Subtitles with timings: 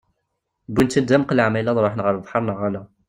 [0.71, 2.81] Wwin-tt-id d amqelleɛ ma yella ad ruḥen ɣer lebḥer neɣ ala.